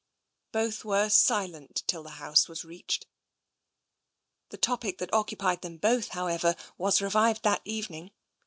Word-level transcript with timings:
Both 0.51 0.83
were 0.83 1.09
silent 1.11 1.83
till 1.85 2.01
the 2.01 2.09
house 2.17 2.47
was 2.49 2.65
reached. 2.65 3.05
The 4.49 4.57
topic 4.57 4.97
that 4.97 5.13
occupied 5.13 5.61
them 5.61 5.77
both, 5.77 6.07
however, 6.07 6.55
was 6.75 7.03
revived 7.03 7.43
that 7.43 7.61
evening. 7.65 8.09